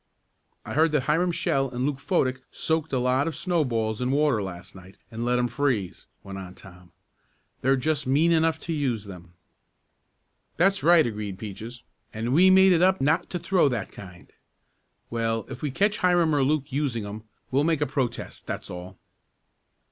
[0.65, 4.41] "I heard that Hiram Shell and Luke Fodick soaked a lot of snowballs in water
[4.41, 6.91] last night, and let 'em freeze," went on Tom.
[7.61, 9.33] "They're just mean enough to use them."
[10.57, 11.83] "That's right," agreed Peaches,
[12.15, 14.31] "and we made it up not to throw that kind.
[15.11, 18.97] Well, if we catch Hiram or Luke using 'em we'll make a protest, that's all."